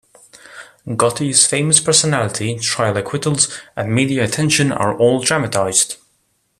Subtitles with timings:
[0.87, 5.97] Gotti's famous personality, trial acquittals, and media attention are all dramatized.